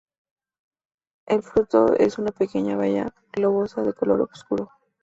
[1.27, 4.71] El fruto es una pequeña baya globosa de color oscuro.